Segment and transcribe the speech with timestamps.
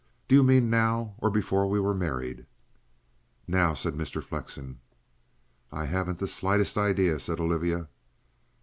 [0.27, 2.47] "Do you mean now, or before we were married?"
[3.47, 4.23] "Now," said Mr.
[4.23, 4.79] Flexen.
[5.71, 7.87] "I haven't the slightest idea," said Olivia.